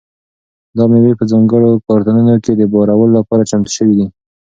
[0.75, 4.07] دا مېوې په ځانګړو کارتنونو کې د بارولو لپاره چمتو شوي دي.